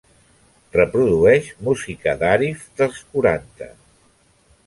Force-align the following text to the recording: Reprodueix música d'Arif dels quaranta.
Reprodueix 0.75 1.49
música 1.67 2.15
d'Arif 2.23 2.63
dels 2.81 3.03
quaranta. 3.13 3.67